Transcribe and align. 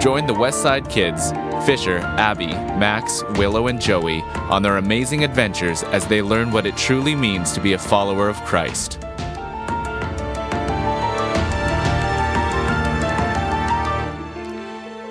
Join 0.00 0.26
the 0.26 0.32
Westside 0.32 0.88
Kids, 0.88 1.30
Fisher, 1.66 1.98
Abby, 1.98 2.46
Max, 2.46 3.22
Willow, 3.32 3.66
and 3.66 3.78
Joey 3.78 4.22
on 4.48 4.62
their 4.62 4.78
amazing 4.78 5.24
adventures 5.24 5.82
as 5.82 6.06
they 6.06 6.22
learn 6.22 6.52
what 6.52 6.64
it 6.64 6.74
truly 6.78 7.14
means 7.14 7.52
to 7.52 7.60
be 7.60 7.74
a 7.74 7.78
follower 7.78 8.30
of 8.30 8.36
Christ. 8.46 8.98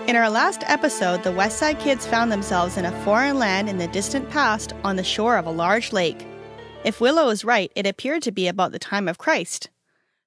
In 0.07 0.15
our 0.15 0.27
last 0.27 0.63
episode, 0.65 1.21
the 1.21 1.29
Westside 1.29 1.79
Kids 1.79 2.07
found 2.07 2.31
themselves 2.31 2.75
in 2.75 2.85
a 2.85 3.03
foreign 3.03 3.37
land 3.37 3.69
in 3.69 3.77
the 3.77 3.87
distant 3.89 4.27
past 4.31 4.73
on 4.83 4.95
the 4.95 5.03
shore 5.03 5.37
of 5.37 5.45
a 5.45 5.51
large 5.51 5.93
lake. 5.93 6.25
If 6.83 6.99
Willow 6.99 7.29
is 7.29 7.45
right, 7.45 7.71
it 7.75 7.85
appeared 7.85 8.23
to 8.23 8.31
be 8.31 8.47
about 8.47 8.71
the 8.71 8.79
time 8.79 9.07
of 9.07 9.19
Christ. 9.19 9.69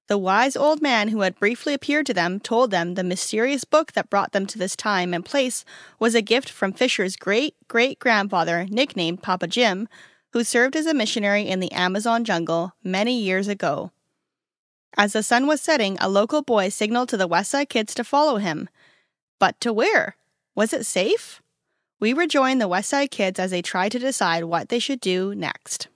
The 0.07 0.17
wise 0.17 0.57
old 0.57 0.81
man 0.81 1.09
who 1.09 1.21
had 1.21 1.39
briefly 1.39 1.73
appeared 1.73 2.05
to 2.07 2.13
them 2.13 2.39
told 2.39 2.71
them 2.71 2.93
the 2.93 3.03
mysterious 3.03 3.63
book 3.63 3.93
that 3.93 4.09
brought 4.09 4.33
them 4.33 4.45
to 4.47 4.59
this 4.59 4.75
time 4.75 5.13
and 5.13 5.23
place 5.23 5.63
was 5.97 6.13
a 6.13 6.21
gift 6.21 6.49
from 6.49 6.73
Fisher's 6.73 7.15
great 7.15 7.55
great 7.69 7.99
grandfather, 7.99 8.65
nicknamed 8.69 9.23
Papa 9.23 9.47
Jim, 9.47 9.87
who 10.33 10.43
served 10.43 10.75
as 10.75 10.85
a 10.85 10.93
missionary 10.93 11.47
in 11.47 11.61
the 11.61 11.71
Amazon 11.71 12.25
jungle 12.25 12.73
many 12.83 13.17
years 13.17 13.47
ago. 13.47 13.91
As 14.97 15.13
the 15.13 15.23
sun 15.23 15.47
was 15.47 15.61
setting, 15.61 15.97
a 15.99 16.09
local 16.09 16.41
boy 16.41 16.69
signaled 16.69 17.09
to 17.09 17.17
the 17.17 17.27
Westside 17.27 17.69
Kids 17.69 17.95
to 17.95 18.03
follow 18.03 18.37
him. 18.37 18.69
But 19.39 19.59
to 19.61 19.71
where? 19.71 20.17
Was 20.53 20.73
it 20.73 20.85
safe? 20.85 21.41
We 21.99 22.13
rejoined 22.13 22.59
the 22.59 22.69
Westside 22.69 23.09
Kids 23.09 23.39
as 23.39 23.51
they 23.51 23.61
tried 23.61 23.93
to 23.93 23.99
decide 23.99 24.43
what 24.43 24.69
they 24.69 24.79
should 24.79 24.99
do 24.99 25.33
next. 25.33 25.87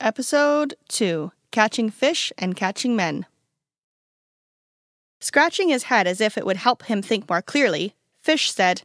Episode 0.00 0.74
2 0.88 1.32
Catching 1.50 1.90
Fish 1.90 2.32
and 2.36 2.56
Catching 2.56 2.94
Men. 2.94 3.26
Scratching 5.20 5.68
his 5.68 5.84
head 5.84 6.06
as 6.06 6.20
if 6.20 6.38
it 6.38 6.46
would 6.46 6.56
help 6.56 6.84
him 6.84 7.02
think 7.02 7.28
more 7.28 7.42
clearly, 7.42 7.94
Fish 8.20 8.52
said, 8.52 8.82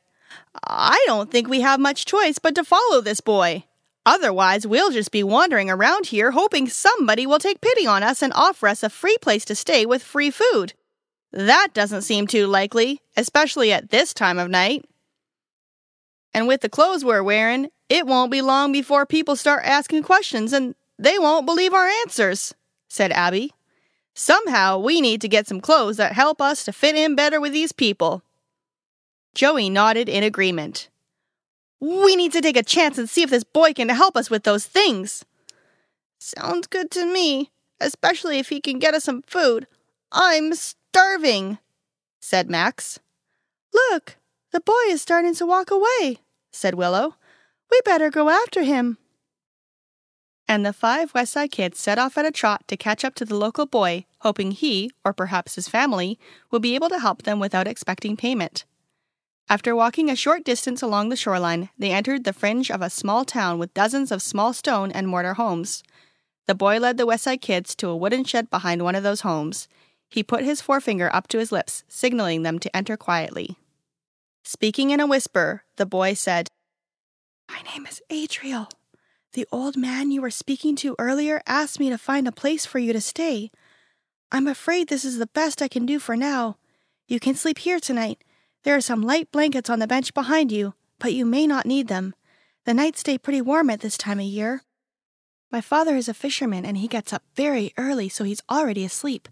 I 0.65 1.01
don't 1.05 1.31
think 1.31 1.47
we 1.47 1.61
have 1.61 1.79
much 1.79 2.05
choice 2.05 2.39
but 2.39 2.55
to 2.55 2.63
follow 2.63 3.01
this 3.01 3.21
boy. 3.21 3.65
Otherwise, 4.05 4.67
we'll 4.67 4.91
just 4.91 5.11
be 5.11 5.23
wandering 5.23 5.69
around 5.69 6.07
here 6.07 6.31
hoping 6.31 6.67
somebody 6.67 7.25
will 7.25 7.39
take 7.39 7.61
pity 7.61 7.85
on 7.85 8.03
us 8.03 8.21
and 8.21 8.33
offer 8.33 8.67
us 8.67 8.83
a 8.83 8.89
free 8.89 9.17
place 9.21 9.45
to 9.45 9.55
stay 9.55 9.85
with 9.85 10.03
free 10.03 10.31
food. 10.31 10.73
That 11.31 11.69
doesn't 11.73 12.01
seem 12.01 12.27
too 12.27 12.47
likely, 12.47 13.01
especially 13.15 13.71
at 13.71 13.91
this 13.91 14.13
time 14.13 14.39
of 14.39 14.49
night. 14.49 14.85
And 16.33 16.47
with 16.47 16.61
the 16.61 16.69
clothes 16.69 17.05
we're 17.05 17.23
wearing, 17.23 17.69
it 17.89 18.07
won't 18.07 18.31
be 18.31 18.41
long 18.41 18.71
before 18.71 19.05
people 19.05 19.35
start 19.35 19.63
asking 19.65 20.03
questions 20.03 20.51
and 20.51 20.75
they 20.97 21.19
won't 21.19 21.45
believe 21.45 21.73
our 21.73 21.87
answers, 21.87 22.53
said 22.87 23.11
Abby. 23.11 23.53
Somehow 24.15 24.77
we 24.77 25.01
need 25.01 25.21
to 25.21 25.27
get 25.27 25.47
some 25.47 25.61
clothes 25.61 25.97
that 25.97 26.13
help 26.13 26.41
us 26.41 26.63
to 26.65 26.73
fit 26.73 26.95
in 26.95 27.15
better 27.15 27.41
with 27.41 27.51
these 27.51 27.71
people. 27.71 28.21
Joey 29.33 29.69
nodded 29.69 30.07
in 30.07 30.23
agreement. 30.23 30.89
We 31.79 32.15
need 32.15 32.31
to 32.33 32.41
take 32.41 32.55
a 32.55 32.63
chance 32.63 32.97
and 32.97 33.09
see 33.09 33.23
if 33.23 33.29
this 33.29 33.43
boy 33.43 33.73
can 33.73 33.89
help 33.89 34.15
us 34.15 34.29
with 34.29 34.43
those 34.43 34.65
things. 34.65 35.25
Sounds 36.19 36.67
good 36.67 36.91
to 36.91 37.05
me, 37.05 37.51
especially 37.81 38.39
if 38.39 38.49
he 38.49 38.61
can 38.61 38.79
get 38.79 38.93
us 38.93 39.03
some 39.03 39.23
food. 39.23 39.67
I'm 40.11 40.53
starving, 40.53 41.57
said 42.21 42.49
Max. 42.49 42.99
Look, 43.73 44.17
the 44.51 44.61
boy 44.61 44.83
is 44.87 45.01
starting 45.01 45.33
to 45.35 45.45
walk 45.45 45.71
away, 45.71 46.19
said 46.51 46.75
Willow. 46.75 47.15
We 47.71 47.81
better 47.83 48.11
go 48.11 48.29
after 48.29 48.61
him. 48.61 48.99
And 50.47 50.65
the 50.65 50.73
five 50.73 51.13
West 51.13 51.33
Side 51.33 51.51
kids 51.51 51.79
set 51.79 51.97
off 51.97 52.17
at 52.17 52.25
a 52.25 52.31
trot 52.31 52.67
to 52.67 52.77
catch 52.77 53.05
up 53.05 53.15
to 53.15 53.25
the 53.25 53.35
local 53.35 53.65
boy, 53.65 54.05
hoping 54.19 54.51
he, 54.51 54.91
or 55.05 55.13
perhaps 55.13 55.55
his 55.55 55.67
family, 55.67 56.19
would 56.51 56.61
be 56.61 56.75
able 56.75 56.89
to 56.89 56.99
help 56.99 57.23
them 57.23 57.39
without 57.39 57.67
expecting 57.67 58.17
payment. 58.17 58.65
After 59.49 59.75
walking 59.75 60.09
a 60.09 60.15
short 60.15 60.43
distance 60.43 60.81
along 60.81 61.09
the 61.09 61.15
shoreline, 61.15 61.69
they 61.77 61.91
entered 61.91 62.23
the 62.23 62.33
fringe 62.33 62.71
of 62.71 62.81
a 62.81 62.89
small 62.89 63.25
town 63.25 63.59
with 63.59 63.73
dozens 63.73 64.11
of 64.11 64.21
small 64.21 64.53
stone 64.53 64.91
and 64.91 65.07
mortar 65.07 65.33
homes. 65.33 65.83
The 66.47 66.55
boy 66.55 66.79
led 66.79 66.97
the 66.97 67.05
West 67.05 67.23
Side 67.23 67.41
kids 67.41 67.75
to 67.75 67.89
a 67.89 67.95
wooden 67.95 68.23
shed 68.23 68.49
behind 68.49 68.83
one 68.83 68.95
of 68.95 69.03
those 69.03 69.21
homes. 69.21 69.67
He 70.09 70.23
put 70.23 70.43
his 70.43 70.61
forefinger 70.61 71.09
up 71.13 71.27
to 71.29 71.39
his 71.39 71.51
lips, 71.51 71.83
signaling 71.87 72.43
them 72.43 72.59
to 72.59 72.75
enter 72.75 72.97
quietly. 72.97 73.57
Speaking 74.43 74.91
in 74.91 74.99
a 74.99 75.07
whisper, 75.07 75.63
the 75.77 75.85
boy 75.85 76.13
said, 76.13 76.49
My 77.49 77.61
name 77.71 77.85
is 77.85 78.01
Adriel. 78.09 78.69
The 79.33 79.47
old 79.51 79.75
man 79.75 80.11
you 80.11 80.21
were 80.21 80.29
speaking 80.29 80.75
to 80.77 80.95
earlier 80.99 81.41
asked 81.47 81.79
me 81.79 81.89
to 81.89 81.97
find 81.97 82.27
a 82.27 82.31
place 82.31 82.67
for 82.67 82.77
you 82.77 82.93
to 82.93 83.01
stay. 83.01 83.49
I'm 84.31 84.45
afraid 84.45 84.87
this 84.87 85.03
is 85.03 85.17
the 85.17 85.25
best 85.25 85.59
I 85.59 85.67
can 85.67 85.87
do 85.87 85.97
for 85.97 86.15
now. 86.15 86.57
You 87.07 87.19
can 87.19 87.33
sleep 87.33 87.57
here 87.57 87.79
tonight. 87.79 88.23
There 88.61 88.75
are 88.75 88.81
some 88.81 89.01
light 89.01 89.31
blankets 89.31 89.71
on 89.71 89.79
the 89.79 89.87
bench 89.87 90.13
behind 90.13 90.51
you, 90.51 90.75
but 90.99 91.13
you 91.13 91.25
may 91.25 91.47
not 91.47 91.65
need 91.65 91.87
them. 91.87 92.13
The 92.65 92.75
nights 92.75 92.99
stay 92.99 93.17
pretty 93.17 93.41
warm 93.41 93.71
at 93.71 93.79
this 93.79 93.97
time 93.97 94.19
of 94.19 94.25
year. 94.25 94.61
My 95.51 95.61
father 95.61 95.95
is 95.95 96.07
a 96.07 96.13
fisherman 96.13 96.63
and 96.63 96.77
he 96.77 96.87
gets 96.87 97.11
up 97.11 97.23
very 97.35 97.73
early, 97.75 98.09
so 98.09 98.23
he's 98.23 98.43
already 98.51 98.85
asleep. 98.85 99.27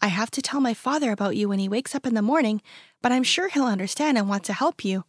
I 0.00 0.08
have 0.08 0.32
to 0.32 0.42
tell 0.42 0.60
my 0.60 0.74
father 0.74 1.12
about 1.12 1.36
you 1.36 1.48
when 1.48 1.60
he 1.60 1.68
wakes 1.68 1.94
up 1.94 2.06
in 2.06 2.14
the 2.14 2.22
morning, 2.22 2.60
but 3.00 3.12
I'm 3.12 3.22
sure 3.22 3.48
he'll 3.48 3.66
understand 3.66 4.18
and 4.18 4.28
want 4.28 4.42
to 4.44 4.52
help 4.52 4.84
you. 4.84 5.04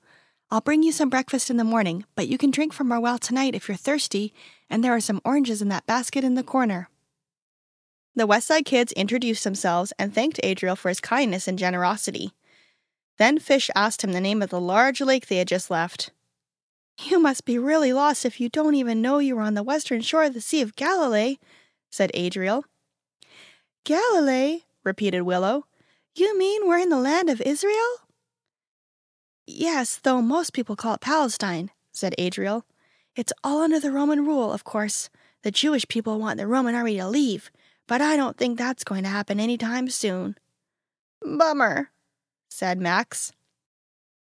I'll 0.56 0.62
bring 0.62 0.84
you 0.84 0.94
some 0.94 1.10
breakfast 1.10 1.50
in 1.50 1.58
the 1.58 1.66
morning, 1.66 2.06
but 2.16 2.30
you 2.30 2.38
can 2.38 2.50
drink 2.50 2.72
from 2.72 2.90
our 2.90 3.00
well 3.02 3.18
tonight 3.18 3.56
if 3.56 3.68
you're 3.68 3.76
thirsty, 3.76 4.34
and 4.70 4.82
there 4.82 4.96
are 4.96 5.02
some 5.02 5.20
oranges 5.26 5.62
in 5.62 5.68
that 5.68 5.86
basket 5.86 6.24
in 6.24 6.36
the 6.36 6.44
corner. 6.44 6.88
The 8.16 8.26
Westside 8.26 8.64
kids 8.64 8.94
introduced 8.94 9.44
themselves 9.44 9.92
and 10.00 10.16
thanked 10.16 10.40
Adriel 10.44 10.78
for 10.78 10.88
his 10.88 11.02
kindness 11.02 11.50
and 11.50 11.60
generosity. 11.60 12.32
Then 13.18 13.38
Fish 13.38 13.70
asked 13.76 14.02
him 14.02 14.14
the 14.14 14.22
name 14.22 14.42
of 14.42 14.50
the 14.50 14.62
large 14.62 15.02
lake 15.02 15.28
they 15.28 15.40
had 15.40 15.50
just 15.50 15.70
left. 15.70 16.12
You 17.04 17.20
must 17.20 17.44
be 17.44 17.60
really 17.60 17.92
lost 17.92 18.24
if 18.24 18.40
you 18.40 18.48
don't 18.48 18.76
even 18.76 19.02
know 19.02 19.20
you 19.20 19.38
are 19.38 19.42
on 19.42 19.56
the 19.56 19.62
western 19.62 20.00
shore 20.00 20.24
of 20.24 20.34
the 20.34 20.40
Sea 20.40 20.62
of 20.62 20.78
Galilee, 20.78 21.36
said 21.90 22.12
Adriel. 22.14 22.64
Galilee, 23.84 24.62
repeated 24.86 25.24
Willow. 25.24 25.66
You 26.16 26.40
mean 26.40 26.66
we're 26.66 26.78
in 26.78 26.88
the 26.88 26.98
land 26.98 27.30
of 27.30 27.42
Israel? 27.42 28.05
Yes, 29.48 29.98
though 29.98 30.22
most 30.22 30.54
people 30.54 30.76
call 30.76 30.96
it 30.96 31.02
Palestine, 31.02 31.72
said 31.92 32.16
Adriel. 32.18 32.66
It's 33.16 33.34
all 33.44 33.62
under 33.62 33.80
the 33.80 33.92
Roman 33.92 34.26
rule, 34.26 34.52
of 34.52 34.64
course. 34.64 35.10
The 35.44 35.52
Jewish 35.52 35.88
people 35.88 36.20
want 36.20 36.38
the 36.38 36.48
Roman 36.48 36.76
army 36.76 36.98
to 36.98 37.08
leave, 37.08 37.52
but 37.88 38.02
I 38.02 38.18
don't 38.18 38.38
think 38.38 38.58
that's 38.58 38.84
going 38.84 39.04
to 39.04 39.10
happen 39.10 39.40
any 39.40 39.58
time 39.58 39.90
soon. 39.90 40.36
Bummer, 41.22 41.92
said 42.50 42.80
Max. 42.80 43.32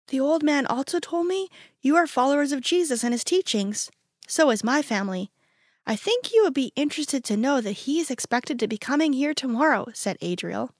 The 0.09 0.19
old 0.19 0.43
man 0.43 0.65
also 0.65 0.99
told 0.99 1.27
me 1.27 1.49
you 1.81 1.95
are 1.95 2.07
followers 2.07 2.51
of 2.51 2.61
Jesus 2.61 3.03
and 3.03 3.13
his 3.13 3.23
teachings. 3.23 3.91
So 4.27 4.51
is 4.51 4.63
my 4.63 4.81
family. 4.81 5.31
I 5.85 5.95
think 5.95 6.31
you 6.31 6.43
would 6.43 6.53
be 6.53 6.71
interested 6.75 7.23
to 7.25 7.37
know 7.37 7.61
that 7.61 7.71
he 7.71 7.99
is 7.99 8.11
expected 8.11 8.59
to 8.59 8.67
be 8.67 8.77
coming 8.77 9.13
here 9.13 9.33
tomorrow, 9.33 9.87
said 9.93 10.17
Adriel. 10.21 10.71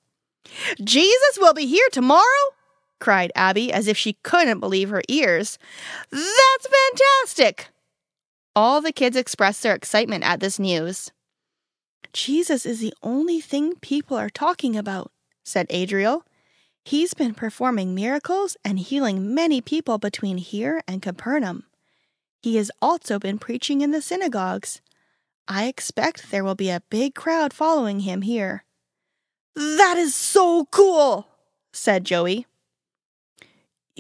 Jesus 0.84 1.38
will 1.40 1.54
be 1.54 1.66
here 1.66 1.88
tomorrow? 1.92 2.54
Cried 3.00 3.32
Abby 3.36 3.72
as 3.72 3.88
if 3.88 3.98
she 3.98 4.18
couldn't 4.24 4.60
believe 4.60 4.90
her 4.90 5.02
ears. 5.08 5.58
That's 6.12 6.68
fantastic! 6.68 7.70
All 8.56 8.82
the 8.82 8.92
kids 8.92 9.16
expressed 9.16 9.64
their 9.64 9.76
excitement 9.76 10.24
at 10.24 10.40
this 10.40 10.60
news. 10.60 11.12
Jesus 12.14 12.66
is 12.66 12.80
the 12.80 12.94
only 13.04 13.40
thing 13.40 13.76
people 13.76 14.18
are 14.18 14.30
talking 14.30 14.76
about, 14.76 15.12
said 15.44 15.68
Adriel. 15.70 16.26
He's 16.84 17.14
been 17.14 17.36
performing 17.36 17.94
miracles 17.94 18.58
and 18.66 18.80
healing 18.80 19.34
many 19.34 19.62
people 19.62 19.98
between 19.98 20.38
here 20.38 20.82
and 20.88 21.02
Capernaum. 21.02 21.66
He 22.42 22.56
has 22.56 22.72
also 22.82 23.20
been 23.20 23.38
preaching 23.38 23.82
in 23.82 23.92
the 23.92 24.02
synagogues. 24.02 24.82
I 25.48 25.68
expect 25.68 26.32
there 26.32 26.44
will 26.44 26.56
be 26.56 26.70
a 26.70 26.84
big 26.90 27.16
crowd 27.16 27.54
following 27.54 28.02
him 28.02 28.22
here. 28.24 28.64
That 29.56 29.96
is 29.98 30.16
so 30.16 30.66
cool, 30.72 31.28
said 31.74 32.06
Joey. 32.06 32.46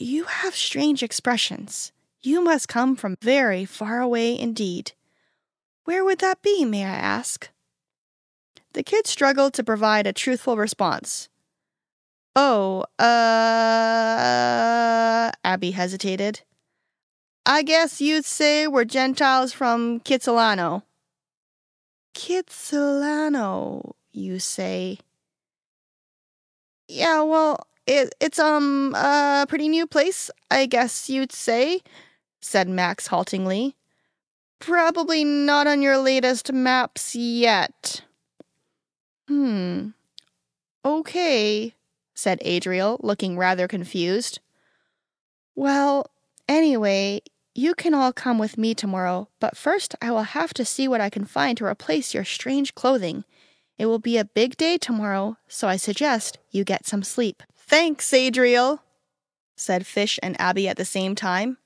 You 0.01 0.23
have 0.23 0.55
strange 0.55 1.03
expressions. 1.03 1.91
You 2.21 2.41
must 2.41 2.69
come 2.69 2.95
from 2.95 3.17
very 3.21 3.65
far 3.65 3.99
away 3.99 4.39
indeed. 4.39 4.93
Where 5.83 6.05
would 6.05 6.19
that 6.19 6.41
be, 6.41 6.63
may 6.63 6.85
I 6.85 6.95
ask? 6.95 7.49
The 8.71 8.81
kid 8.81 9.07
struggled 9.07 9.53
to 9.55 9.63
provide 9.63 10.07
a 10.07 10.13
truthful 10.13 10.55
response. 10.55 11.27
Oh, 12.33 12.85
uh, 12.97 13.11
Abby 15.43 15.71
hesitated. 15.71 16.43
I 17.45 17.61
guess 17.61 17.99
you'd 17.99 18.23
say 18.23 18.67
we're 18.67 18.85
Gentiles 18.85 19.51
from 19.51 19.99
Kitsilano. 19.99 20.83
Kitsilano, 22.13 23.95
you 24.13 24.39
say? 24.39 24.99
Yeah, 26.87 27.23
well, 27.23 27.67
it, 27.89 28.13
it's 28.19 28.37
um 28.37 28.93
a 28.95 29.47
pretty 29.49 29.67
new 29.67 29.87
place, 29.87 30.29
I 30.51 30.67
guess 30.67 31.09
you'd 31.09 31.31
say, 31.31 31.81
said 32.39 32.69
Max 32.69 33.07
haltingly. 33.07 33.75
Probably 34.59 35.23
not 35.23 35.65
on 35.65 35.81
your 35.81 35.97
latest 35.97 36.53
maps 36.53 37.15
yet. 37.15 38.01
Hmm. 39.27 39.89
Okay, 40.85 41.73
said 42.13 42.39
Adriel, 42.41 42.99
looking 43.01 43.37
rather 43.37 43.67
confused. 43.67 44.39
Well, 45.55 46.11
anyway, 46.47 47.21
you 47.55 47.73
can 47.73 47.95
all 47.95 48.13
come 48.13 48.37
with 48.37 48.57
me 48.57 48.75
tomorrow, 48.75 49.29
but 49.39 49.57
first 49.57 49.95
I 50.01 50.11
will 50.11 50.23
have 50.23 50.53
to 50.53 50.65
see 50.65 50.87
what 50.87 51.01
I 51.01 51.09
can 51.09 51.25
find 51.25 51.57
to 51.57 51.65
replace 51.65 52.13
your 52.13 52.23
strange 52.23 52.75
clothing. 52.75 53.23
It 53.79 53.87
will 53.87 53.99
be 53.99 54.17
a 54.17 54.25
big 54.25 54.57
day 54.57 54.77
tomorrow, 54.77 55.37
so 55.47 55.67
I 55.67 55.77
suggest 55.77 56.37
you 56.51 56.63
get 56.63 56.85
some 56.85 57.01
sleep. 57.01 57.41
Thanks, 57.69 58.11
Adriel, 58.15 58.81
said 59.55 59.85
Fish 59.85 60.17
and 60.23 60.35
Abby 60.41 60.67
at 60.67 60.77
the 60.77 60.85
same 60.85 61.13
time. 61.13 61.59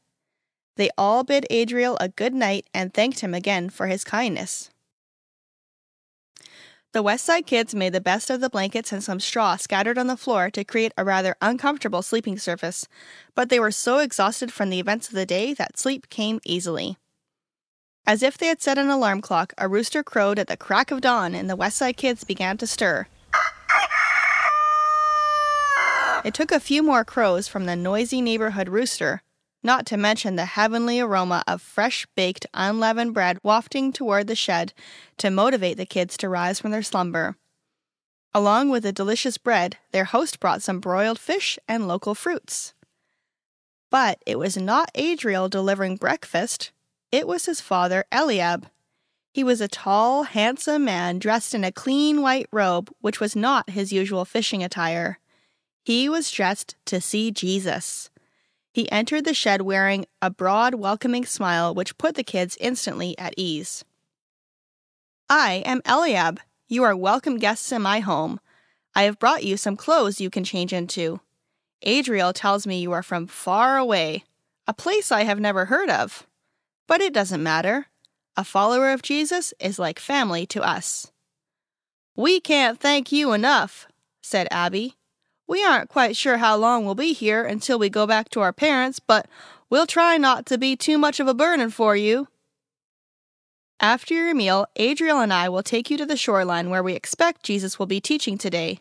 They 0.76 0.90
all 0.98 1.24
bid 1.24 1.48
Adriel 1.50 1.96
a 2.02 2.10
good 2.10 2.34
night 2.34 2.68
and 2.74 2.94
thanked 2.94 3.22
him 3.22 3.34
again 3.34 3.70
for 3.70 3.88
his 3.88 4.04
kindness. 4.04 4.70
The 6.92 7.02
West 7.02 7.24
Side 7.24 7.48
kids 7.48 7.74
made 7.74 7.94
the 7.94 8.02
best 8.02 8.30
of 8.30 8.42
the 8.42 8.50
blankets 8.50 8.92
and 8.92 9.02
some 9.02 9.22
straw 9.22 9.56
scattered 9.56 9.98
on 9.98 10.08
the 10.08 10.18
floor 10.18 10.50
to 10.50 10.66
create 10.66 10.92
a 10.98 11.06
rather 11.06 11.38
uncomfortable 11.42 12.02
sleeping 12.02 12.38
surface, 12.38 12.86
but 13.34 13.48
they 13.48 13.60
were 13.60 13.72
so 13.72 14.00
exhausted 14.00 14.52
from 14.52 14.70
the 14.70 14.82
events 14.82 15.08
of 15.08 15.16
the 15.16 15.26
day 15.26 15.54
that 15.54 15.80
sleep 15.80 16.10
came 16.10 16.42
easily. 16.44 16.98
As 18.06 18.22
if 18.22 18.38
they 18.38 18.48
had 18.48 18.62
set 18.62 18.78
an 18.78 18.90
alarm 18.90 19.22
clock, 19.22 19.54
a 19.58 19.70
rooster 19.70 20.04
crowed 20.04 20.38
at 20.38 20.48
the 20.48 20.58
crack 20.58 20.92
of 20.92 21.00
dawn 21.00 21.34
and 21.34 21.50
the 21.50 21.56
West 21.56 21.78
Side 21.78 21.96
kids 21.96 22.26
began 22.26 22.58
to 22.58 22.68
stir. 22.68 23.08
It 26.24 26.34
took 26.34 26.52
a 26.52 26.60
few 26.60 26.81
more 26.81 27.04
crows 27.04 27.48
from 27.48 27.66
the 27.66 27.75
noisy 27.75 28.22
neighborhood 28.22 28.70
rooster 28.70 29.22
not 29.64 29.86
to 29.86 29.98
mention 29.98 30.36
the 30.36 30.46
heavenly 30.46 31.00
aroma 31.00 31.44
of 31.48 31.62
fresh 31.62 32.06
baked, 32.16 32.46
unleavened 32.54 33.14
bread 33.14 33.38
wafting 33.44 33.94
toward 33.94 34.28
the 34.28 34.36
shed 34.36 34.74
to 35.18 35.31
motivate 35.31 35.78
the 35.78 35.86
kids 35.86 36.18
to 36.18 36.30
rise 36.30 36.60
from 36.60 36.72
their 36.72 36.84
slumber. 36.84 37.38
Along 38.34 38.70
with 38.70 38.84
the 38.84 38.92
delicious 38.92 39.38
bread, 39.38 39.78
their 39.92 40.06
host 40.06 40.40
brought 40.40 40.62
some 40.62 40.80
broiled 40.80 41.20
fish 41.20 41.58
and 41.68 41.88
local 41.88 42.14
fruits. 42.14 42.74
But 43.90 44.19
it 44.26 44.38
was 44.38 44.58
not 44.58 44.92
Adriel 44.96 45.50
delivering 45.50 45.98
breakfast, 45.98 46.72
it 47.12 47.28
was 47.28 47.46
his 47.46 47.62
father, 47.62 48.06
Eliab. 48.12 48.68
He 49.34 49.44
was 49.44 49.62
a 49.62 49.68
tall, 49.68 50.24
handsome 50.24 50.86
man 50.86 51.19
dressed 51.19 51.54
in 51.54 51.64
a 51.64 51.72
clean 51.72 52.22
white 52.22 52.48
robe, 52.52 52.92
which 53.02 53.19
was 53.19 53.36
not 53.36 53.69
his 53.69 53.94
usual 53.94 54.26
fishing 54.26 54.64
attire. 54.64 55.19
He 55.83 56.07
was 56.07 56.31
dressed 56.31 56.75
to 56.85 57.01
see 57.01 57.30
Jesus. 57.30 58.09
He 58.71 58.89
entered 58.91 59.25
the 59.25 59.33
shed 59.33 59.62
wearing 59.62 60.06
a 60.21 60.30
broad, 60.30 60.75
welcoming 60.75 61.25
smile 61.25 61.75
which 61.75 61.97
put 61.97 62.15
the 62.15 62.24
kids 62.24 62.57
instantly 62.59 63.18
at 63.19 63.33
ease. 63.35 63.83
I 65.30 65.62
am 65.65 65.81
Eliab. 65.85 66.39
You 66.69 66.83
are 66.83 66.95
welcome 66.95 67.38
guests 67.38 67.71
in 67.71 67.81
my 67.81 68.00
home. 68.00 68.39
I 68.95 69.03
have 69.03 69.19
brought 69.19 69.44
you 69.44 69.57
some 69.57 69.75
clothes 69.75 70.21
you 70.21 70.30
can 70.30 70.44
change 70.44 70.71
into. 70.71 71.19
Adriel 71.81 72.31
tells 72.31 72.65
me 72.65 72.80
you 72.80 72.94
are 72.94 73.03
from 73.03 73.27
far 73.27 73.77
away, 73.77 74.24
a 74.65 74.74
place 74.74 75.12
I 75.12 75.24
have 75.24 75.39
never 75.39 75.65
heard 75.65 75.89
of. 75.89 76.25
But 76.88 77.01
it 77.01 77.13
doesn't 77.13 77.44
matter. 77.44 77.88
A 78.38 78.44
follower 78.44 78.91
of 78.91 79.01
Jesus 79.01 79.53
is 79.59 79.77
like 79.77 80.00
family 80.00 80.45
to 80.47 80.63
us. 80.63 81.12
We 82.15 82.39
can't 82.39 82.80
thank 82.80 83.12
you 83.12 83.33
enough, 83.33 83.88
said 84.21 84.47
Abby. 84.50 84.95
We 85.48 85.63
aren't 85.63 85.90
quite 85.90 86.16
sure 86.16 86.38
how 86.38 86.56
long 86.56 86.86
we'll 86.86 86.95
be 86.95 87.13
here 87.13 87.44
until 87.44 87.78
we 87.78 87.90
go 87.90 88.07
back 88.07 88.30
to 88.30 88.40
our 88.40 88.54
parents, 88.54 89.00
but 89.00 89.28
we'll 89.69 89.88
try 89.88 90.18
not 90.18 90.45
to 90.48 90.57
be 90.57 90.75
too 90.75 90.98
much 90.98 91.19
of 91.19 91.28
a 91.28 91.34
burden 91.34 91.69
for 91.69 91.95
you. 91.95 92.28
After 93.80 94.13
your 94.13 94.34
meal, 94.34 94.66
Adriel 94.78 95.19
and 95.19 95.34
I 95.34 95.50
will 95.50 95.63
take 95.63 95.90
you 95.90 95.98
to 95.98 96.06
the 96.06 96.16
shoreline 96.16 96.69
where 96.69 96.84
we 96.84 96.94
expect 96.94 97.44
Jesus 97.44 97.78
will 97.78 97.86
be 97.86 98.00
teaching 98.00 98.38
today. 98.38 98.80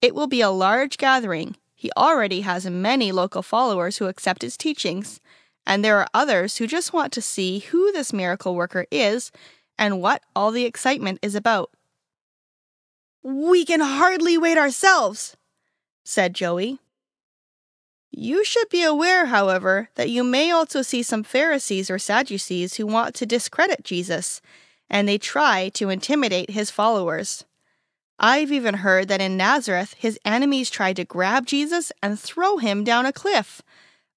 It 0.00 0.14
will 0.14 0.28
be 0.28 0.40
a 0.40 0.50
large 0.50 0.98
gathering. 0.98 1.56
He 1.74 1.90
already 1.96 2.42
has 2.42 2.66
many 2.66 3.10
local 3.10 3.42
followers 3.42 3.96
who 3.96 4.06
accept 4.06 4.42
his 4.42 4.56
teachings, 4.56 5.20
and 5.66 5.84
there 5.84 5.98
are 5.98 6.06
others 6.14 6.58
who 6.58 6.66
just 6.66 6.92
want 6.92 7.12
to 7.14 7.22
see 7.22 7.58
who 7.58 7.90
this 7.90 8.12
miracle 8.12 8.54
worker 8.54 8.86
is 8.90 9.32
and 9.76 10.00
what 10.00 10.22
all 10.36 10.52
the 10.52 10.64
excitement 10.64 11.18
is 11.22 11.34
about. 11.34 11.70
We 13.22 13.64
can 13.64 13.80
hardly 13.80 14.38
wait 14.38 14.56
ourselves, 14.56 15.36
said 16.04 16.34
Joey. 16.34 16.78
You 18.10 18.44
should 18.44 18.68
be 18.68 18.82
aware, 18.82 19.26
however, 19.26 19.88
that 19.94 20.10
you 20.10 20.24
may 20.24 20.50
also 20.50 20.82
see 20.82 21.02
some 21.02 21.22
Pharisees 21.22 21.90
or 21.90 21.98
Sadducees 21.98 22.74
who 22.74 22.86
want 22.86 23.14
to 23.16 23.26
discredit 23.26 23.84
Jesus, 23.84 24.40
and 24.88 25.06
they 25.06 25.18
try 25.18 25.68
to 25.70 25.90
intimidate 25.90 26.50
his 26.50 26.70
followers. 26.70 27.44
I've 28.18 28.52
even 28.52 28.74
heard 28.74 29.08
that 29.08 29.20
in 29.20 29.36
Nazareth 29.36 29.94
his 29.96 30.18
enemies 30.24 30.70
tried 30.70 30.96
to 30.96 31.04
grab 31.04 31.46
Jesus 31.46 31.90
and 32.02 32.18
throw 32.18 32.58
him 32.58 32.84
down 32.84 33.06
a 33.06 33.12
cliff, 33.12 33.62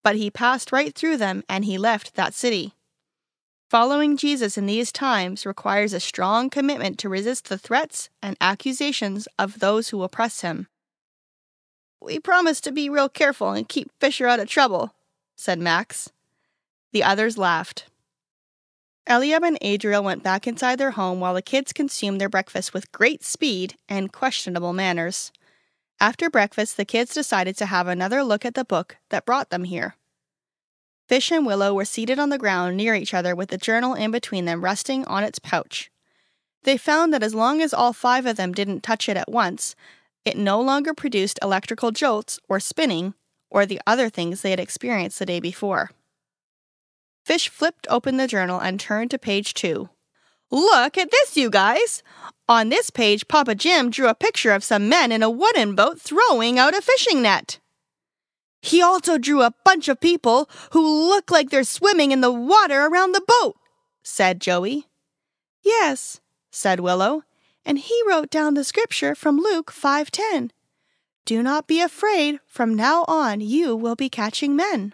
but 0.04 0.16
he 0.16 0.30
passed 0.30 0.72
right 0.72 0.94
through 0.94 1.18
them 1.18 1.44
and 1.48 1.64
he 1.64 1.78
left 1.78 2.16
that 2.16 2.34
city. 2.34 2.74
Following 3.70 4.18
Jesus 4.18 4.58
in 4.58 4.66
these 4.66 4.92
times 4.92 5.46
requires 5.46 5.94
a 5.94 6.00
strong 6.00 6.50
commitment 6.50 7.00
to 7.00 7.10
resist 7.10 7.48
the 7.48 7.58
threats 7.58 8.10
and 8.22 8.36
accusations 8.42 9.28
of 9.40 9.60
those 9.60 9.90
who 9.90 10.04
oppress 10.04 10.42
him. 10.42 10.68
We 12.04 12.20
promise 12.20 12.60
to 12.62 12.74
be 12.74 12.90
real 12.90 13.08
careful 13.08 13.52
and 13.52 13.68
keep 13.68 13.90
Fisher 13.98 14.28
out 14.28 14.42
of 14.42 14.50
trouble, 14.50 14.94
said 15.38 15.58
Max. 15.58 16.12
The 16.92 17.02
others 17.02 17.38
laughed. 17.38 17.86
Eliab 19.08 19.42
and 19.42 19.58
Adriel 19.62 20.04
went 20.04 20.22
back 20.22 20.46
inside 20.46 20.80
their 20.80 20.92
home 20.92 21.22
while 21.22 21.34
the 21.34 21.42
kids 21.42 21.72
consumed 21.72 22.20
their 22.20 22.28
breakfast 22.28 22.74
with 22.74 22.92
great 22.92 23.24
speed 23.24 23.76
and 23.88 24.12
questionable 24.12 24.74
manners. 24.74 25.32
After 25.98 26.30
breakfast, 26.30 26.76
the 26.76 26.84
kids 26.84 27.14
decided 27.14 27.56
to 27.58 27.68
have 27.68 27.88
another 27.88 28.22
look 28.22 28.44
at 28.44 28.56
the 28.56 28.66
book 28.66 28.98
that 29.10 29.26
brought 29.26 29.50
them 29.50 29.64
here. 29.64 29.96
Fish 31.08 31.32
and 31.32 31.46
Willow 31.46 31.74
were 31.74 31.86
seated 31.86 32.20
on 32.20 32.30
the 32.30 32.38
ground 32.38 32.76
near 32.76 32.96
each 32.96 33.14
other 33.14 33.34
with 33.34 33.48
the 33.48 33.58
journal 33.58 33.94
in 33.94 34.12
between 34.12 34.44
them 34.44 34.62
resting 34.62 35.06
on 35.06 35.24
its 35.24 35.40
pouch. 35.40 35.90
They 36.64 36.76
found 36.76 37.14
that 37.14 37.24
as 37.24 37.34
long 37.34 37.62
as 37.62 37.74
all 37.74 37.94
five 37.94 38.26
of 38.26 38.36
them 38.36 38.52
didn't 38.52 38.84
touch 38.84 39.08
it 39.08 39.16
at 39.16 39.32
once, 39.32 39.74
it 40.26 40.38
no 40.38 40.62
longer 40.62 40.94
produced 40.94 41.40
electrical 41.42 41.92
jolts 41.92 42.40
or 42.48 42.60
spinning 42.60 43.14
or 43.50 43.66
the 43.66 43.82
other 43.86 44.10
things 44.10 44.42
they 44.42 44.50
had 44.50 44.60
experienced 44.60 45.20
the 45.20 45.26
day 45.26 45.40
before. 45.40 45.92
Fish 47.26 47.48
flipped 47.48 47.88
open 47.90 48.18
the 48.18 48.28
journal 48.28 48.60
and 48.60 48.80
turned 48.80 49.12
to 49.12 49.18
page 49.18 49.54
two. 49.54 49.90
Look 50.52 50.98
at 50.98 51.10
this, 51.10 51.38
you 51.38 51.50
guys! 51.50 52.04
On 52.48 52.70
this 52.70 52.90
page, 52.90 53.28
Papa 53.28 53.56
Jim 53.56 53.90
drew 53.90 54.08
a 54.08 54.14
picture 54.14 54.52
of 54.52 54.64
some 54.64 54.90
men 54.90 55.12
in 55.12 55.24
a 55.24 55.30
wooden 55.30 55.74
boat 55.76 56.00
throwing 56.00 56.60
out 56.60 56.76
a 56.76 56.82
fishing 56.82 57.22
net. 57.22 57.60
He 58.62 58.82
also 58.82 59.18
drew 59.18 59.42
a 59.42 59.54
bunch 59.66 59.88
of 59.88 60.00
people 60.00 60.50
who 60.72 61.10
look 61.10 61.32
like 61.32 61.50
they're 61.50 61.64
swimming 61.64 62.12
in 62.12 62.22
the 62.22 62.32
water 62.32 62.86
around 62.86 63.12
the 63.14 63.26
boat, 63.28 63.56
said 64.04 64.40
Joey. 64.40 64.88
Yes, 65.64 66.22
said 66.52 66.80
Willow, 66.80 67.24
and 67.66 67.80
he 67.80 68.02
wrote 68.08 68.30
down 68.30 68.54
the 68.54 68.64
scripture 68.64 69.16
from 69.16 69.38
Luke 69.38 69.72
5:10. 69.72 70.52
Do 71.26 71.42
not 71.42 71.68
be 71.68 71.80
afraid, 71.80 72.40
from 72.46 72.76
now 72.76 73.06
on 73.08 73.40
you 73.40 73.76
will 73.76 73.96
be 73.96 74.10
catching 74.10 74.56
men. 74.56 74.94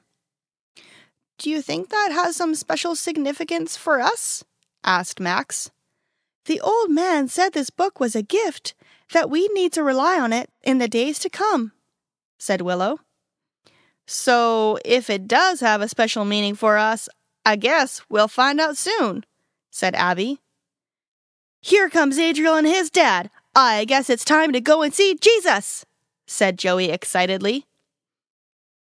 Do 1.38 1.50
you 1.50 1.62
think 1.62 1.90
that 1.90 2.12
has 2.12 2.36
some 2.36 2.54
special 2.54 2.96
significance 2.96 3.78
for 3.78 4.00
us? 4.00 4.44
asked 4.84 5.20
Max. 5.20 5.72
The 6.46 6.62
old 6.62 6.92
man 6.92 7.28
said 7.28 7.54
this 7.54 7.70
book 7.70 8.00
was 8.00 8.16
a 8.16 8.22
gift, 8.22 8.74
that 9.14 9.30
we 9.30 9.48
need 9.50 9.74
to 9.74 9.84
rely 9.84 10.20
on 10.20 10.34
it 10.34 10.50
in 10.64 10.78
the 10.78 10.88
days 10.88 11.18
to 11.20 11.30
come, 11.30 11.72
said 12.38 12.62
Willow. 12.62 13.00
So, 14.06 14.80
if 14.86 15.10
it 15.10 15.28
does 15.28 15.60
have 15.60 15.82
a 15.82 15.88
special 15.88 16.26
meaning 16.26 16.56
for 16.56 16.78
us, 16.78 17.10
I 17.46 17.56
guess 17.56 18.02
we'll 18.10 18.28
find 18.28 18.60
out 18.60 18.78
soon, 18.78 19.26
said 19.72 19.96
Abby. 19.96 20.40
Here 21.62 21.90
comes 21.90 22.18
Adriel 22.18 22.56
and 22.56 22.68
his 22.68 22.90
dad. 22.90 23.30
I 23.54 23.84
guess 23.86 24.10
it's 24.10 24.24
time 24.24 24.54
to 24.54 24.62
go 24.62 24.82
and 24.82 24.94
see 24.94 25.16
Jesus, 25.16 25.86
said 26.26 26.58
Joey 26.58 26.90
excitedly. 26.90 27.66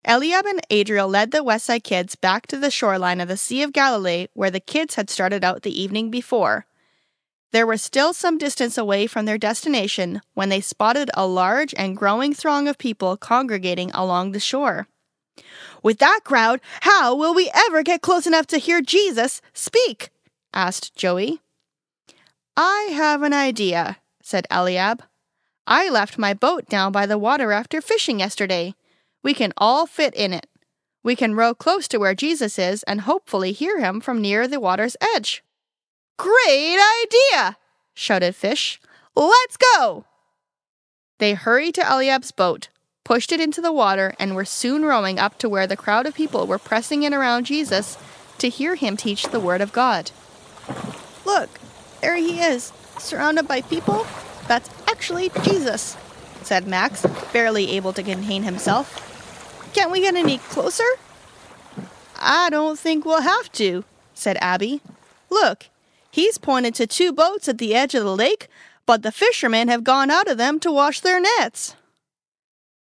Eliab 0.05 0.47
and 0.47 0.61
Adriel 0.71 1.09
led 1.09 1.33
the 1.33 1.43
West 1.43 1.67
Side 1.67 1.83
kids 1.83 2.15
back 2.15 2.47
to 2.47 2.57
the 2.57 2.71
shoreline 2.71 3.21
of 3.21 3.29
the 3.29 3.37
Sea 3.37 3.63
of 3.63 3.73
Galilee 3.73 4.29
where 4.33 4.51
the 4.51 4.61
kids 4.61 4.95
had 4.95 5.11
started 5.11 5.43
out 5.43 5.63
the 5.63 5.83
evening 5.83 6.11
before. 6.11 6.67
There 7.51 7.67
were 7.67 7.77
still 7.79 8.13
some 8.13 8.39
distance 8.39 8.79
away 8.79 9.07
from 9.07 9.25
their 9.25 9.39
destination 9.39 10.21
when 10.35 10.49
they 10.49 10.61
spotted 10.61 11.11
a 11.15 11.27
large 11.27 11.75
and 11.77 11.97
growing 11.97 12.33
throng 12.33 12.69
of 12.69 12.79
people 12.79 13.17
congregating 13.17 13.91
along 13.93 14.33
the 14.33 14.41
shore. 14.41 14.87
With 15.83 15.99
that 15.99 16.21
crowd, 16.25 16.61
how 16.83 17.15
will 17.15 17.35
we 17.35 17.51
ever 17.55 17.83
get 17.83 18.03
close 18.03 18.27
enough 18.27 18.47
to 18.49 18.59
hear 18.59 18.81
Jesus 18.81 19.41
speak? 19.53 20.11
asked 20.53 20.95
Joey. 20.95 21.41
I 22.61 22.91
have 22.93 23.23
an 23.23 23.33
idea, 23.33 23.99
said 24.21 24.45
Eliab. 24.51 25.05
I 25.65 25.89
left 25.89 26.19
my 26.19 26.35
boat 26.35 26.67
down 26.67 26.91
by 26.91 27.07
the 27.07 27.17
water 27.17 27.53
after 27.53 27.81
fishing 27.81 28.19
yesterday. 28.19 28.75
We 29.23 29.33
can 29.33 29.53
all 29.57 29.87
fit 29.87 30.13
in 30.13 30.33
it. 30.33 30.49
We 31.05 31.15
can 31.15 31.37
row 31.37 31.55
close 31.55 31.87
to 31.87 31.99
where 31.99 32.17
Jesus 32.17 32.59
is 32.59 32.83
and 32.83 33.03
hopefully 33.03 33.53
hear 33.53 33.79
him 33.79 34.01
from 34.01 34.21
near 34.21 34.49
the 34.49 34.59
water's 34.59 34.97
edge. 35.15 35.45
Great 36.17 36.81
idea! 37.05 37.59
shouted 37.95 38.35
Fish. 38.35 38.81
Let's 39.15 39.57
go! 39.57 40.05
They 41.19 41.35
hurried 41.35 41.77
to 41.77 41.89
Eliab's 41.89 42.33
boat, 42.33 42.71
pushed 43.05 43.31
it 43.31 43.41
into 43.41 43.61
the 43.61 43.73
water, 43.73 44.17
and 44.19 44.35
were 44.35 44.45
soon 44.45 44.85
rowing 44.85 45.21
up 45.21 45.39
to 45.39 45.49
where 45.49 45.69
the 45.69 45.77
crowd 45.77 46.07
of 46.07 46.15
people 46.17 46.49
were 46.49 46.59
pressing 46.59 47.05
in 47.05 47.15
around 47.15 47.47
Jesus 47.47 47.97
to 48.39 48.49
hear 48.49 48.75
him 48.75 48.97
teach 48.97 49.29
the 49.29 49.39
Word 49.39 49.61
of 49.61 49.73
God. 49.73 50.11
Look, 51.25 51.58
there 52.01 52.17
he 52.17 52.41
is, 52.41 52.73
surrounded 52.99 53.49
by 53.49 53.63
people. 53.63 54.07
That's 54.47 54.71
actually 54.89 55.31
Jesus, 55.43 55.97
said 56.43 56.67
Max, 56.67 57.05
barely 57.33 57.71
able 57.73 57.93
to 57.93 58.03
contain 58.03 58.43
himself. 58.43 59.05
Can't 59.75 59.91
we 59.91 60.01
get 60.01 60.15
any 60.15 60.39
closer? 60.39 60.85
I 62.19 62.51
don't 62.51 62.79
think 62.79 63.05
we'll 63.05 63.21
have 63.21 63.53
to, 63.53 63.85
said 64.15 64.39
Abby. 64.41 64.81
Look, 65.31 65.67
he's 66.11 66.39
pointed 66.39 66.75
to 66.77 66.87
two 66.87 67.13
boats 67.13 67.49
at 67.49 67.59
the 67.59 67.75
edge 67.75 67.95
of 67.95 68.05
the 68.05 68.17
lake, 68.17 68.49
but 68.87 69.03
the 69.03 69.13
fishermen 69.13 69.69
have 69.69 69.85
gone 69.85 70.11
out 70.11 70.29
of 70.29 70.39
them 70.39 70.59
to 70.61 70.73
wash 70.73 71.01
their 71.01 71.21
nets. 71.21 71.77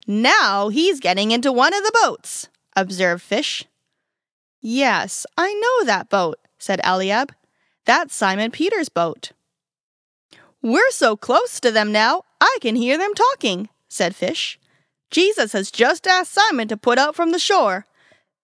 Now 0.06 0.68
he's 0.68 1.00
getting 1.00 1.32
into 1.32 1.52
one 1.52 1.74
of 1.74 1.82
the 1.82 1.98
boats, 2.04 2.48
observed 2.76 3.22
Fish. 3.22 3.64
Yes, 4.60 5.26
I 5.36 5.52
know 5.52 5.84
that 5.84 6.08
boat, 6.08 6.38
said 6.58 6.80
Eliab. 6.84 7.32
That's 7.86 8.16
Simon 8.16 8.50
Peter's 8.50 8.88
boat. 8.88 9.30
We're 10.60 10.90
so 10.90 11.16
close 11.16 11.60
to 11.60 11.70
them 11.70 11.92
now, 11.92 12.22
I 12.40 12.58
can 12.60 12.74
hear 12.74 12.98
them 12.98 13.14
talking, 13.14 13.68
said 13.88 14.16
Fish. 14.16 14.58
Jesus 15.12 15.52
has 15.52 15.70
just 15.70 16.06
asked 16.06 16.32
Simon 16.32 16.66
to 16.66 16.76
put 16.76 16.98
out 16.98 17.14
from 17.14 17.30
the 17.30 17.38
shore. 17.38 17.86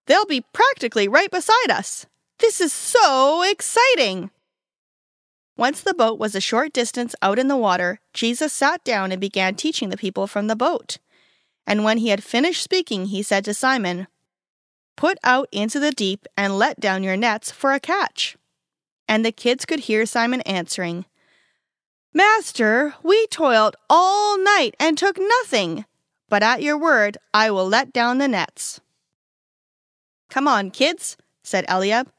They'll 0.06 0.26
be 0.26 0.44
practically 0.52 1.08
right 1.08 1.30
beside 1.30 1.70
us. 1.70 2.06
This 2.38 2.60
is 2.60 2.72
so 2.72 3.42
exciting! 3.42 4.30
Once 5.56 5.80
the 5.80 5.94
boat 5.94 6.20
was 6.20 6.36
a 6.36 6.40
short 6.40 6.72
distance 6.72 7.14
out 7.20 7.38
in 7.38 7.48
the 7.48 7.56
water, 7.56 7.98
Jesus 8.14 8.52
sat 8.52 8.82
down 8.84 9.10
and 9.10 9.20
began 9.20 9.56
teaching 9.56 9.90
the 9.90 9.96
people 9.96 10.28
from 10.28 10.46
the 10.46 10.56
boat. 10.56 10.98
And 11.66 11.84
when 11.84 11.98
he 11.98 12.08
had 12.08 12.22
finished 12.22 12.62
speaking, 12.62 13.06
he 13.06 13.22
said 13.22 13.44
to 13.44 13.54
Simon, 13.54 14.06
Put 14.96 15.18
out 15.24 15.48
into 15.50 15.80
the 15.80 15.90
deep 15.90 16.26
and 16.36 16.58
let 16.58 16.78
down 16.78 17.02
your 17.02 17.16
nets 17.16 17.50
for 17.50 17.72
a 17.72 17.80
catch. 17.80 18.36
And 19.12 19.26
the 19.26 19.30
kids 19.30 19.66
could 19.66 19.80
hear 19.80 20.06
Simon 20.06 20.40
answering, 20.46 21.04
Master, 22.14 22.94
we 23.02 23.26
toiled 23.26 23.76
all 23.90 24.38
night 24.38 24.74
and 24.80 24.96
took 24.96 25.18
nothing, 25.18 25.84
but 26.30 26.42
at 26.42 26.62
your 26.62 26.78
word 26.78 27.18
I 27.34 27.50
will 27.50 27.68
let 27.68 27.92
down 27.92 28.16
the 28.16 28.26
nets. 28.26 28.80
Come 30.30 30.48
on, 30.48 30.70
kids, 30.70 31.18
said 31.42 31.66
Eliab. 31.68 32.10